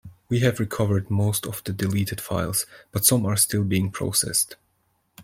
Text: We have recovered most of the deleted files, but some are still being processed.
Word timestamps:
We 0.29 0.39
have 0.39 0.59
recovered 0.59 1.11
most 1.11 1.45
of 1.45 1.63
the 1.63 1.71
deleted 1.73 2.19
files, 2.21 2.65
but 2.91 3.05
some 3.05 3.23
are 3.27 3.37
still 3.37 3.63
being 3.63 3.91
processed. 3.91 4.55